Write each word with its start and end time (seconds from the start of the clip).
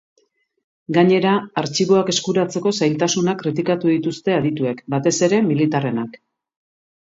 Gainera, 0.95 1.33
artxiboak 1.61 2.09
eskuratzeko 2.13 2.73
zailtasunak 2.81 3.41
kritikatu 3.45 3.93
dituzte 3.95 4.37
adituek, 4.39 4.83
batez 4.97 5.15
ere 5.31 5.45
militarrenak. 5.53 6.21